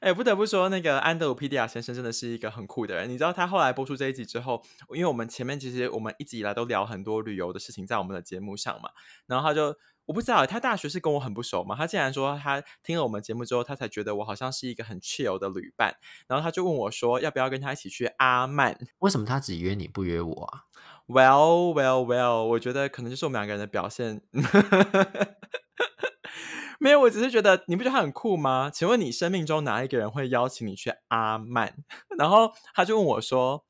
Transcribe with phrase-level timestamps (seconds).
[0.00, 3.10] 哎，不得不说，那个安德鲁·皮迪亚先生真的是一个很酷的人。
[3.10, 4.62] 你知道他后来播出这一集之后，
[4.94, 8.90] 因为我们前面其实我们一直以来都聊很多旅游的事情在我们的节目上嘛，
[9.26, 9.76] 然后他就
[10.06, 15.96] 我不知道他大学是跟我很不熟嘛，他竟然说他听了我们节目之后，他才觉得我好像是一个很 chill 的旅伴，
[16.28, 18.78] 然后他就问我说要不要跟他一起去阿曼？
[19.00, 20.62] 为什么他只约你不约我啊
[21.08, 24.22] ？Well, well, well，我觉得可能就是我们两个人的表现。
[26.78, 28.70] 没有，我只是觉得你不觉得他很酷吗？
[28.72, 31.74] 请问你生命中哪一个人会邀请你去阿曼？
[32.18, 33.64] 然后他就问我说：“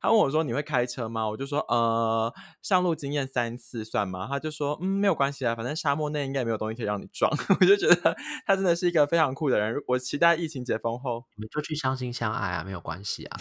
[0.00, 7.30] 他问我说你会开车吗？”我就说：“呃，上路经验三次算吗？”他就说：“嗯，没有关系啊，反正沙漠内应该没有东西可以让你撞。
[7.60, 8.16] ”我就觉得
[8.46, 9.74] 他真的是一个非常酷的人。
[9.86, 13.40] 我期待疫情解封后，你们就去相亲相爱啊，没有关系啊。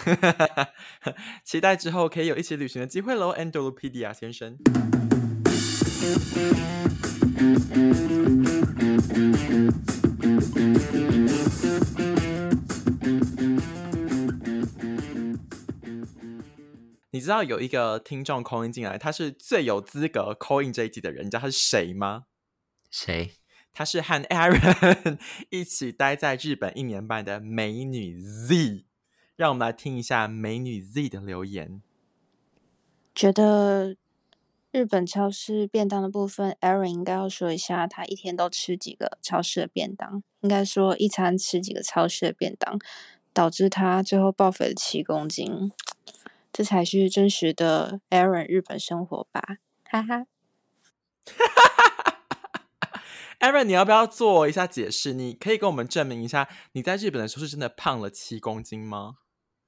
[1.46, 4.58] 期待之后可以有一起旅行的机会喽 a n d r o p e d i a 先生。
[17.12, 22.26] 你知道有一个听众 call in 进来，他是最有资格 call in 这一集的人，你知道他是谁吗？
[22.92, 23.34] 谁？
[23.72, 25.18] 他是和 Aaron
[25.50, 28.86] 一起待在日本一年半的美女 Z。
[29.36, 31.82] 让我们来听一下美女 Z 的留言。
[33.16, 33.96] 觉得
[34.74, 40.24] 日本超市便当的部分，Aaron 应该要说一下，他一天都吃几个超市的便当？
[40.42, 42.80] 应该说一餐吃几个超市的便当，
[43.34, 45.72] 导致他最后报肥了七公斤。
[46.52, 50.26] 这才是真实的 Aaron 日本生活吧，哈哈。
[53.40, 55.14] Aaron，你要不要做一下解释？
[55.14, 59.18] 你可以跟我们证明一下，你在日本的时候是真的胖了七公斤吗？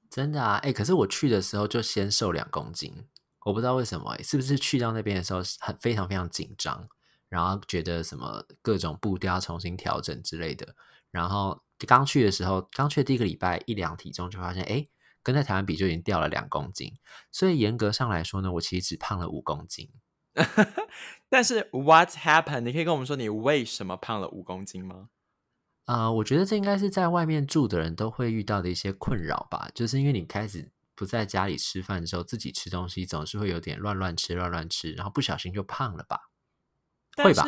[0.10, 3.06] 真的啊，哎，可是我去的时候就先瘦两公斤，
[3.46, 6.86] 我不知道为什么，是不是去到那边的时候很非常非常紧张，
[7.30, 10.76] 然后觉得什么各种步调重新调整之类的，
[11.12, 14.86] 然后刚去的时候，刚去第一个礼拜一量体重就发现，哎。
[15.24, 16.94] 跟在台湾比就已经掉了两公斤，
[17.32, 19.90] 所以严格上来说呢，我其实只胖了五公斤。
[21.28, 22.60] 但是 What happened？
[22.60, 25.10] 你可以跟我们说你为什么胖了五公斤吗？
[25.88, 36.30] 呃，我觉得这应该是在外面住的人都会遇到的一些困扰吧，就是因为你开始不在家里吃饭的时候，自己吃东西总是会有点乱乱吃、乱乱吃，然后不小心就胖了吧？
[37.18, 37.46] 会吧？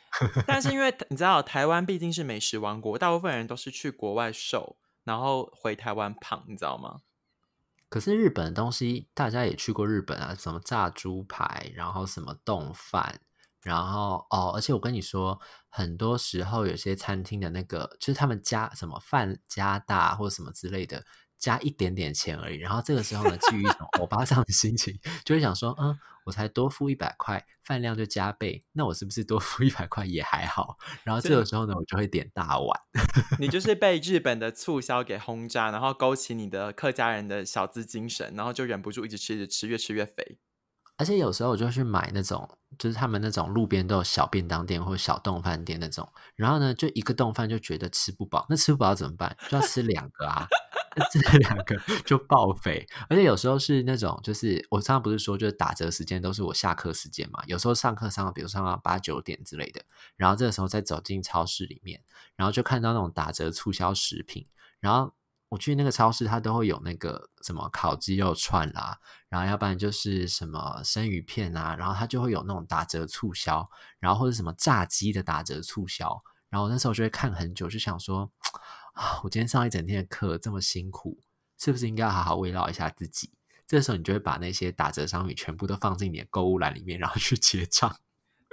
[0.46, 7.02] 但是因为你知道，台湾毕竟是美食王国，大部分人都是去国外瘦，然后回台湾胖，你知道吗？
[7.88, 13.20] 可是日本的东西，大家也去过日本啊，什么炸猪排，然后什么冻饭，
[13.62, 21.04] 然后哦，而且我跟你说，很多时候有些餐厅的那个，就是他们加什么饭加大或者什么之类的。
[21.40, 30.76] 加一点点钱而已，然后这个时候呢，基于一种欧巴桑的心情，就会想说，嗯，我才多付一百块，饭量就加倍，那我是不是多付一百块也还好？
[31.02, 32.80] 然后这个时候呢，我就会点大碗。
[33.38, 40.38] 你就是被 日本的促销给轰炸，然后勾起你的客家人的小资精神，然后就忍不住一直吃，一直吃，越吃越肥。
[41.00, 42.46] 而且有时候我就去买那种，
[42.78, 46.06] 就是他们那种路边都有小便当店或者小冻饭店那种，
[46.36, 49.34] 然后呢，就一个冻饭就觉得吃不饱，那吃不饱怎么办？
[49.48, 50.46] 就要吃两个啊。
[51.10, 57.40] 这两个就爆肥，而且有时候是那种，就是我刚刚不是说，就是打折时间都是我下课时间嘛。
[57.46, 59.80] 有时候上课上到，比如上到八九点之类的，
[60.16, 62.02] 然后这个时候再走进超市里面，
[62.34, 64.46] 然后就看到那种打折促销食品。
[64.80, 65.14] 然后
[65.50, 73.68] 我去那个超市，它都会有那个什么烤鸡肉串啦，然后要不然就是什么生鱼片啊，然后它就会有那种打折促销，
[73.98, 76.22] 然后或者什么炸鸡的打折促销。
[76.48, 78.32] 然后那时候就会看很久，就想说。
[78.92, 79.20] 啊！
[79.22, 81.20] 我今天上一整天的课这么辛苦，
[81.56, 83.30] 是不是应该好好慰劳一下自己？
[83.64, 87.96] 这时候你就会把那些打折商品全部都放进你的购物篮里面，然后去结账。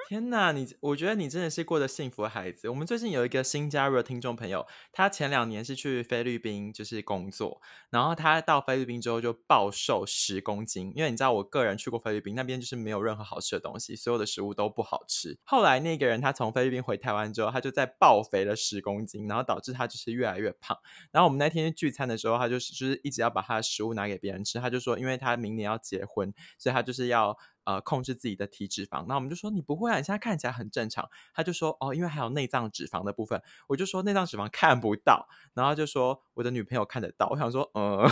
[0.08, 2.70] 天呐，你我觉得你真的是过得幸福的孩子。
[2.70, 10.94] 我们最近有一个新加入的听众朋友，他前两年是去菲律宾就是工作，然后他到菲律宾之后就暴瘦十公斤。
[10.96, 15.38] 因为你知道，我个人去过菲律宾，那边就是没有任何好吃的东西，所有的食物都不好吃。
[15.44, 20.78] 后来那个人他从菲律宾回台湾之后，他就在暴肥了十公斤，然后导致他就是越来越胖。
[21.12, 27.38] 然后我们那天聚餐的时候，他就是就是一直要把他的食物拿给别人吃，他就说，因为他明年要结婚，所以他就是要。
[27.68, 31.10] 呃，控制自己的体脂肪，那我们就说你不会啊，你现在看起来很正常。
[31.34, 37.28] 他就说哦，因为还有内脏脂肪的部分，我就说内脏脂肪看不到，然后就说我的女朋友看得到。
[37.28, 38.08] 我想说，呃，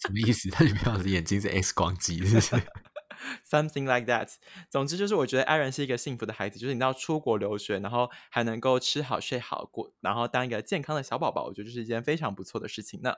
[0.00, 0.50] 什么意思？
[0.50, 2.56] 他女朋友的眼睛是 X 光机，是不是？
[3.48, 4.34] Something like that。
[4.68, 13.14] 总之就是，我觉得艾伦是一个幸福的孩子，就是你要出国留学，然后还能够吃好睡好过，然后当一个健康的小宝宝，我觉得就是一件非常不错的事情呢。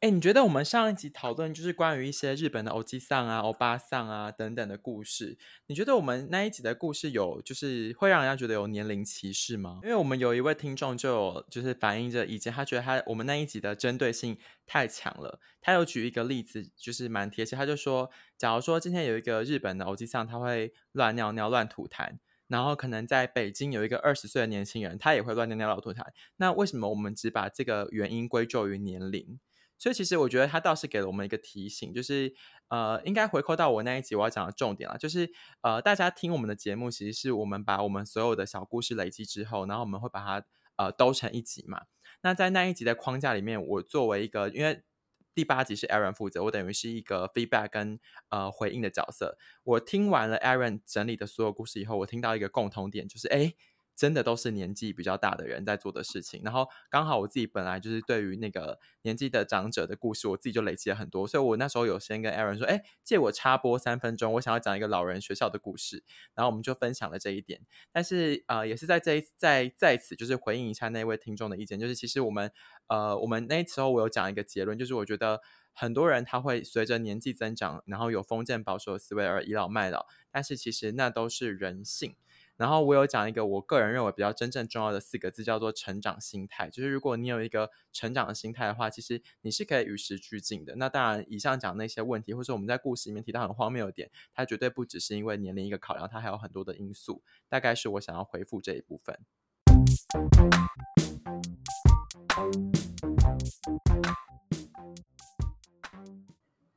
[0.00, 5.36] 哎，你你觉得我们上一集讨论就是关于一些日本的欧基桑啊、欧巴桑啊等等的故事，
[5.66, 9.80] 你觉得我们那一集的故事有就是会让人家觉得有年龄歧视吗？
[9.82, 15.38] 因为我们有一位听众就有就是反映着意见，他觉得他我们那一集的针对性太强了。
[15.60, 22.18] 他有举一个例子，就是蛮贴切，他就说，假如说今天有一个日本的欧基桑，他会乱尿尿、乱吐痰。
[22.48, 26.04] 然后可能在北京有一个二十岁的年轻人，他也会乱尿尿、老吐痰。
[26.36, 29.38] 那为什么我们只把这个原因归咎于年龄？
[29.80, 32.32] 所以其实我觉得他倒是给了我们一个提醒，就是
[32.68, 35.28] 呃，应该回扣到我那一集我要讲的重点了，就是
[35.62, 40.46] 呃，大家听我们的节目，其实是我们把我们所有的小故事累积之后，然后我们会把它
[40.76, 41.86] 呃都成一集嘛。
[42.22, 44.84] 那在那一集的框架里面，我作为一个因为。
[45.32, 48.00] 第八集是 Aaron 负责，我等于是一个 feedback 跟
[48.30, 49.38] 呃回应的角色。
[49.62, 53.54] 我听完了 Aaron 整理的所有故事以后，我听到一个共同点，就是哎。
[54.00, 66.02] 真的都是年纪比较大的人在做的事情，然后刚好我自己本来就是对于那个年纪的长者的故事，我自己就累积了很多，所以我那时候有先跟 Aaron 说，哎，借我插播三分钟，我想要讲一个老人学校的故事，
[66.34, 67.60] 然后我们就分享了这一点。
[67.92, 72.50] 但是呃，也是在这一在在此就是回应一下那位听众的意见，就是其实我们
[72.86, 75.42] 呃我们那时候我有讲一个结论，就是我觉得
[75.74, 82.16] 很多人他会随着年纪增长，然后有封建保守的思维而倚老卖老，但是其实那都是人性。
[82.60, 86.68] 然后我有讲一个我个人认为比较真正重要的四个字，叫做成长心态。
[86.68, 90.74] 就是如果你有一个成长的心态的话，其实你是可以与时俱进的。
[90.76, 97.22] 那当然，以上讲那些问题，或者我们在故事里面提到很荒谬的点，它绝对不只是因为年龄一个考量，它还有很多的因素。
[97.48, 99.18] 大概是我想要回复这一部分。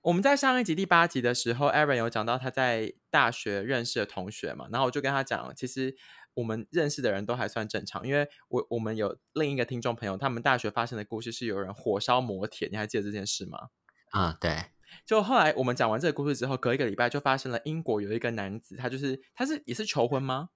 [0.04, 5.96] 我们在上一集第八集的时候，Aaron 有讲到他在大学认识的同学嘛，然后我就跟他讲，其实
[6.34, 13.70] 我们认识的人都还算正常，因为我我们有另一个听众朋友，他们大学发生的故事是有人火烧摩铁，你还记得这件事吗？
[14.12, 14.66] 啊，对。
[15.06, 20.50] 就后来我们讲完这个故事之后，隔一个礼拜就发生了英国有一个男子，他就是他是也是求婚吗？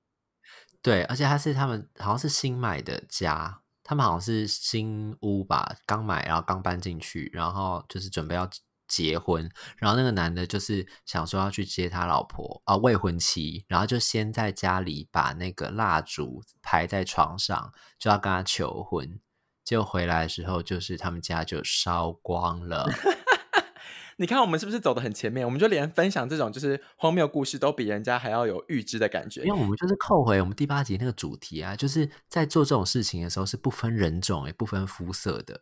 [0.81, 8.49] 对，而且他是他们好像是新买的家，他们好像是新屋吧，刚买然后刚搬进去，然后就是准备要。
[8.87, 19.19] 结婚，然后那个男的就是想说要去接他老婆啊未婚妻，然后就先在家里把那个蜡烛排在床上，就要跟他求婚。
[19.63, 22.89] 结果回来的时候，就是他们家就烧光了。
[24.19, 25.45] 你看我们是不是走的很前面？
[25.45, 29.41] 我们就连分享这种就是荒谬故事，都比人家还要有预知的感觉。
[29.43, 35.61] 因为我们就是扣回我们第八集那个主题啊，就是在做这种事情的时候是不分人种也不分肤色的，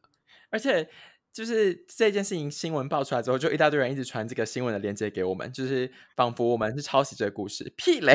[0.52, 0.90] 而且。
[1.36, 7.74] 就是这件事情新闻爆出来之后，就一大堆人一直传这个新闻的链接给我们，就是仿佛我们是抄袭这个故事。
[7.76, 8.14] 屁嘞！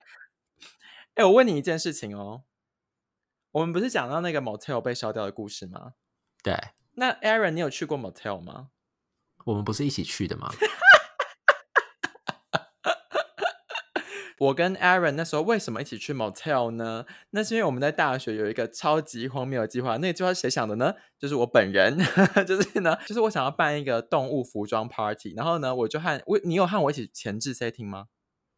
[1.16, 2.44] 哎，我问你一件事情哦，
[3.52, 5.94] 我们不是讲到那个 motel 被烧掉的故事吗？
[6.42, 6.54] 对。
[6.96, 8.68] 那 Aaron，你有去过 motel 吗？
[9.46, 10.52] 我们不是一起去的吗？
[14.38, 17.04] 我跟 Aaron 那时候为什么一起去 motel 呢？
[17.30, 19.96] 那是因为我们在大学有一个超级荒谬的计划。
[19.96, 20.94] 那个计划是谁想的呢？
[21.18, 21.98] 就是我本人。
[22.46, 25.34] 就是呢，就是我想要办一个动物服装 party。
[25.36, 28.06] 然后呢，我就和我，你有和我一起前置 setting 吗？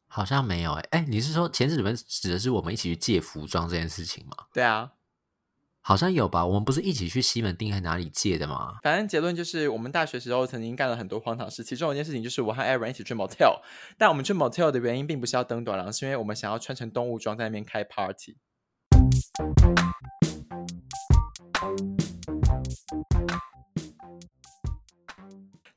[0.06, 0.84] 好像没有哎。
[0.90, 4.46] 哎，你是说前置准备指的是我们一起去借服装这件事情吗？
[4.52, 4.92] 对啊。
[5.82, 8.76] 好像有吧，我们不是一起去西门町还哪里借的吗？
[8.82, 13.60] 反正结论就是，我们大学时候曾经干了很多荒唐事，其中有一件事情就是我和 Aaron 一起去 motel，
[13.96, 18.36] 但我们去 motel 的原因并不是要登短廊，是因为我们想要穿成动物装在那边开 party。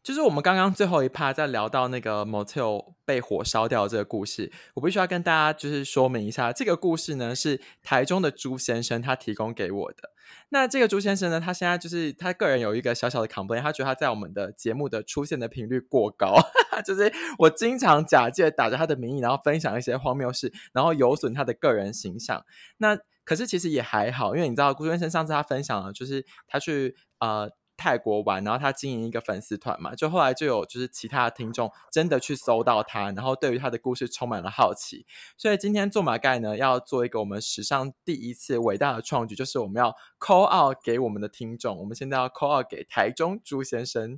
[0.04, 10.12] 就是我们刚刚最后一趴在聊到那个 motel 被火烧掉这个故事，我必须要跟大家就是说明一下，这个故事呢是台中的朱先生他提供给我的。
[10.50, 16.36] 那这个朱先生呢，他现在就是他个人有一个小小的 complaint，他觉得他在我们的节目的出现的频率过高，
[16.86, 22.46] 就是我经常假借打着他的名义，然后分享一些荒谬事，然后有损他的个人形象。
[22.78, 27.52] 那可是其实也还好，因为你知道朱先生上次他分享了，就是他去呃。
[27.84, 44.18] 泰国玩，然后他经营一个粉丝团嘛，就后来就有就是其他的听众真的去搜到他，然后对于他的故事充满了好奇，所以今天做马盖呢要做一个我们史上第一次伟大的创举，就是我们要 call out 给我们的听众，我们现在要 call out 给台中朱先生。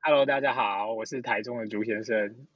[0.00, 2.46] Hello，大家好，我是台中的朱先生。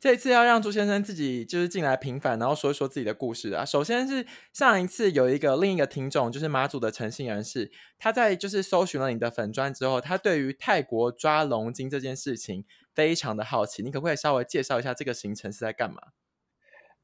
[0.00, 3.64] 这次要让朱先生自己就是进来平反，然后说一说自己的故事啊。
[3.64, 12.64] 首先是上一次有一个另一个听众，就是马祖的诚信人士，他在就是搜寻了你的粉砖之后，他对于泰国抓龙筋这件事情
[12.94, 13.82] 非常的好奇。
[13.82, 15.98] 你可不可以稍微介绍一下这个行程是在干嘛？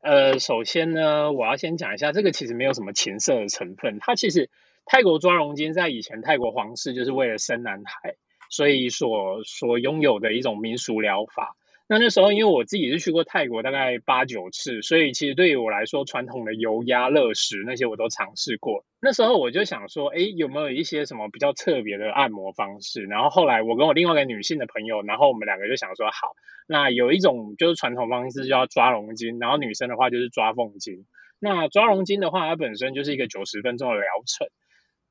[0.00, 3.98] 呃，首先呢，我要先讲一下，这个其实没有什么情色的成分。
[4.00, 4.50] 它其实
[4.84, 8.16] 泰国抓龙筋在以前泰国皇室就是为了生男孩。
[8.50, 11.56] 所以所所拥有的一种民俗疗法。
[11.87, 18.87] 那那时候，因为我自己是去过泰国大概八九次，所以其实对于我来说，传统的油压、热石那些我都尝试过。
[19.03, 23.05] 那时候我就想说，哎，有没有一些什么比较特别的按摩方式？
[23.05, 26.33] 然后后来我跟我另外一个女性的朋友，然后我们两个就想说，好，
[26.67, 31.05] 那有一种就是传统方式叫抓龙筋，然后女生的话就是抓凤筋。
[31.38, 34.49] 那抓龙筋的话，它本身就是一个九十分钟的疗程。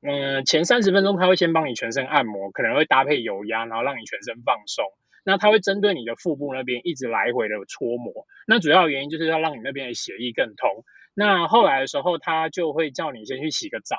[0.02, 4.84] 嗯，前三十分钟他会先帮你全身按摩，可能会搭配油压，然后让你全身放松。
[5.24, 10.84] 那他会针对你的腹部那边一直来回的搓摩，那主要原因就是要让你那边的血液更通。
[11.14, 13.96] 那后来的时候，他就会叫你先去洗个澡，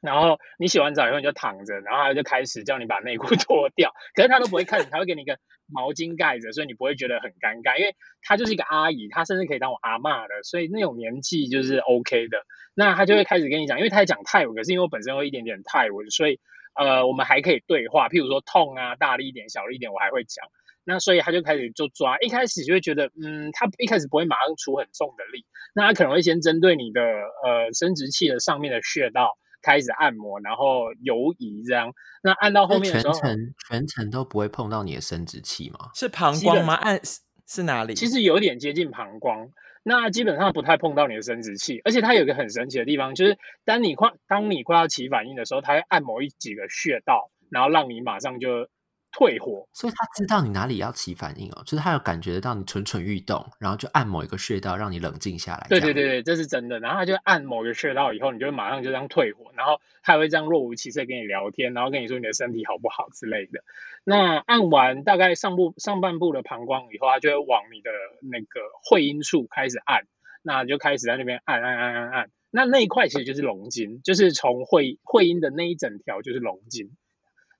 [0.00, 12.38] 然后你洗完澡以后你就躺着，然后他就开始叫你把内裤 脱掉，可是他都不会看你，他会给你一个毛巾盖着，所以你不会觉得很尴尬，因为他就是一个阿姨，他甚至可以当我阿妈的，所以那种年纪就是 OK 的。
[12.74, 16.38] 那他就会开始跟你讲，因为他在讲泰文，可是因为我本身会一点点泰文，所以。
[16.76, 20.44] 呃，我们还可以对话，譬如说痛啊，大力一点，小力一点，我还会讲。
[20.84, 31.92] 那所以他就开始就抓，一开始就会觉得，嗯，他一开始不会马上出很重的力，那他可能会先针对你的呃生殖器的上面的穴道开始按摩，然后游移这样。
[32.22, 35.90] 那按到后面全程全程都不会碰到你的生殖器吗？
[35.94, 36.74] 是膀胱吗？
[36.74, 37.00] 按
[37.48, 37.94] 是哪里？
[37.94, 39.48] 其实有点接近膀胱。
[39.88, 48.68] 那基本上不太碰到你的生殖器，而且它有一个很神奇的地方，就是当你快当你快要起反应的时候，它会按某一几个穴道，然后让你马上就。
[49.18, 55.66] 退火，所以他知道你哪里要起反应哦，就是他有感觉得到你蠢蠢欲动，然后就按某一个穴道让你冷静下来。
[55.70, 56.80] 对对对对，这是真的。
[56.80, 63.64] 然后他就按某个穴道以后，你就马上就这样退火，然后他会这样若无其事跟你聊天，然后跟你说你的身体好不好之类的。
[64.04, 70.06] 那按完大概上部上半部的膀胱以后，他就会往你的那个会阴处开始按，
[70.42, 72.30] 那就开始在那边按按按按按。
[72.50, 76.90] 那那一块其实就是龙筋，就是从会会阴的那一整条就是龙筋。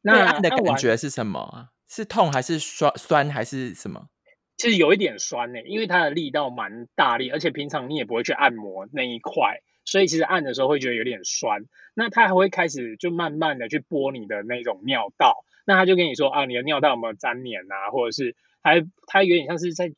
[0.06, 1.68] 那按的感觉是什么？
[1.88, 4.08] 是痛还是酸酸还是什么？
[4.56, 11.62] 其实有一点酸呢，因为它的力道蛮大力，而且平常你也不会去按摩那一块，所以其实按的时候会觉得有点酸。
[11.94, 19.92] 那它还会开始就慢慢的去拨你的那种尿道，那他就跟你说啊，你的尿道有没有粘黏啊，或者是还它有点像是在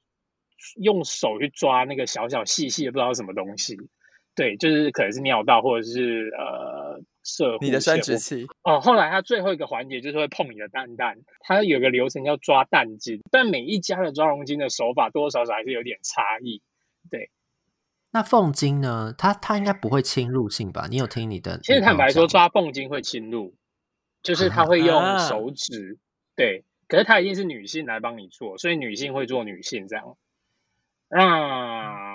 [0.80, 3.76] 用手去抓那个小小细细的不知道什么东西。
[4.34, 8.80] 对，就是可能是尿道，或者是呃，射你的生殖器哦。
[8.80, 16.62] 后来它最后一个环节就是会碰你的蛋蛋，它有个流程叫抓蛋筋，但每一家的抓龙筋的手法多多少少还是有点差异。
[17.10, 17.30] 对，
[18.10, 19.14] 那凤筋呢？
[19.16, 20.86] 它它应该不会侵入性吧？
[20.90, 21.60] 你有听你的？
[21.62, 23.54] 其实坦白说，抓凤筋会侵入，
[24.22, 25.98] 就是他会用手指，
[26.34, 30.16] 对，可是他一定是女性来帮你做，所以女性会做女性这样。
[31.10, 32.07] 那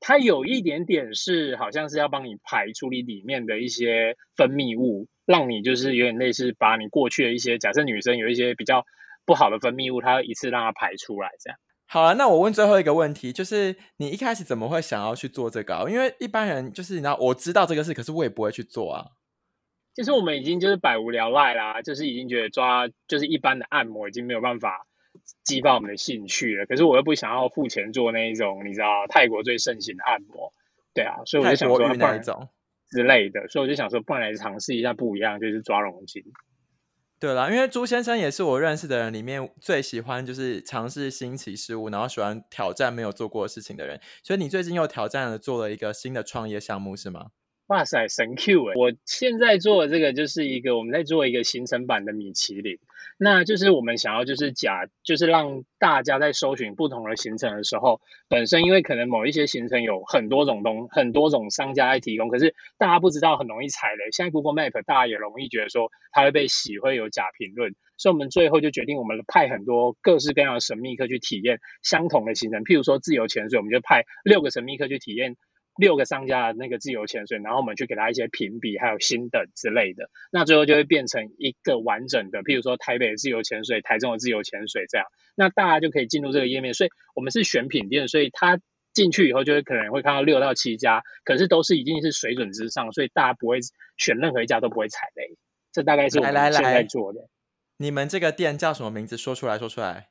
[0.00, 8.84] 它有一点点是，好像是要帮你排除你里面的一些分泌物，让你就是有点类似把你过去的一些，假设女生有一些比较
[9.26, 11.58] 不好的分泌物，它一次让它排出来，这样。
[11.86, 15.86] 好了，那我问最后一个问题，就是你一开始怎么会想要去做这个？
[15.90, 19.06] 因为一般人就是你知道，我知道这个事，可是我也不会去做啊。
[19.94, 24.86] 其实我们已经就是百无聊赖啦，就是已经觉得抓就是一般的按摩已经没有办法。
[25.44, 30.52] 激发我们的兴趣了，可是我又不想要付钱做那一种，你知道泰国最盛行的按摩，
[30.94, 32.48] 对啊，所以我就想说那一种
[32.88, 36.22] 之类的，所以我就想说，不然来尝试一下不一样，就是抓龙筋。
[37.18, 47.26] 对啦，因为朱先生也是我认识的人里面最喜欢就是尝试新奇事物，然后喜欢挑战没有做过的事情的人，所以你最近又挑战了做了一个新的创业项目是吗？
[47.66, 48.72] 哇塞，神 Q 哎！
[48.74, 52.78] 我现在做的这个就是一个我们在做一个行程版的米其林。
[53.18, 64.10] 那就是我们想要，就是假，就是让大家在搜寻不同的行程的时候，本身因为可能某一些行程有很多种东，很多种商家在提供，可是大家不知道，很容易踩雷。
[64.10, 75.36] 现在 Google Map 大家也容易觉得说它会被洗，会有假评论，所以我们最后就决定，我们派很多各式各样的神秘客去体验相同的行程，譬如说自由潜水，我们就派六个神秘客去体验。
[75.80, 86.74] 六个商家的那个自由潜水，然后我们去给他一些评比，还有新的之类的，那最后就会变成一个完整的，譬如说台北的自由潜水、台中的自由潜水这样，那大家就可以进入这个页面。
[86.74, 88.60] 所以我们是选品店，所以他
[88.92, 93.60] 进去以后就会可能会看到六到七家，可是都是已经是水准之上，所以大家不会
[93.96, 95.38] 选任何一家都不会踩雷。
[95.72, 97.20] 这大概是我们现在做的。
[97.78, 99.16] 你们这个店叫什么名字？
[99.16, 100.09] 说出来说出来。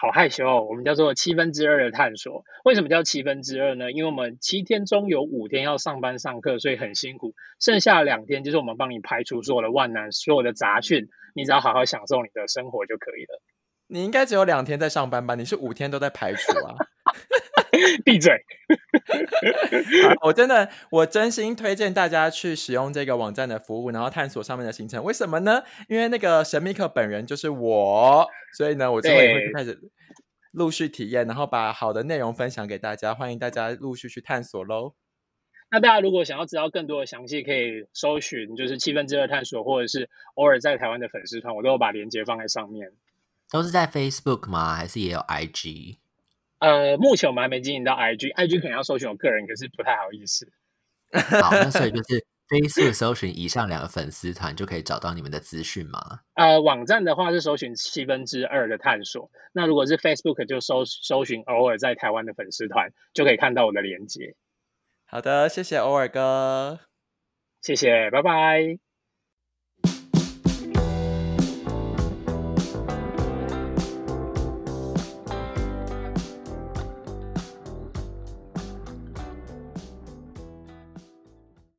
[0.00, 2.44] 好害羞哦，我们叫做七分之二的探索。
[2.64, 3.90] 为什么叫七分之二呢？
[3.90, 7.34] 因为我们七天中有五天要上班上课，所以很辛苦。
[7.58, 13.42] 剩下两天就是我们帮你排除所有的万难、所有的杂讯，你只要好好享受你的生活就可以了。
[13.88, 15.34] 你应该只有两天在上班吧？
[15.34, 16.76] 你是五天都在排除啊？
[18.04, 18.44] 闭嘴。
[20.22, 25.02] 我真的，我真心推荐大家去使用这个网站的服务，然后探索上面的行程。
[25.02, 25.62] 为什么呢？
[25.88, 29.80] 因为那个神秘客本人就是我，所以呢，我之后也会开始
[30.52, 33.14] 陆续体验，然后把好的内容分享给大家。
[33.14, 34.94] 欢迎大家陆续去探索喽。
[35.70, 42.90] 那大家如果想要知道更多的详细，可以搜寻就是七分之二探索，或者是偶尔在台湾的粉丝团，我都有把链接放在上面。
[43.50, 44.74] 都是在 Facebook 吗？
[44.74, 45.96] 还是也有 IG？
[46.58, 50.50] 呃，目前我们还没经营到 IG，IG 可能要搜寻我个人，可是不太好意思。
[51.40, 56.20] 好，那所以 就是 Facebook 搜寻以上两个粉丝团就可以找到你们的资讯吗？
[56.34, 59.30] 呃，网站的话是搜寻七分之二的探索。
[59.52, 64.34] 那如果是 Facebook 就搜搜寻偶尔在台湾的粉丝团，就可以看到我的链接。
[65.06, 66.80] 好的，谢谢偶尔哥，
[67.62, 68.87] 谢谢，拜拜。